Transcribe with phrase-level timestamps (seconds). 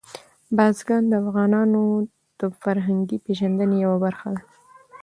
[0.55, 1.81] بزګان د افغانانو
[2.39, 4.41] د فرهنګي پیژندنې یوه برخه ده.